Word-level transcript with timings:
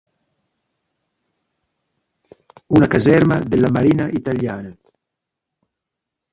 Una 2.69 2.87
caserma 2.89 3.37
della 3.37 3.69
marina 3.69 4.07
italiana. 4.09 4.75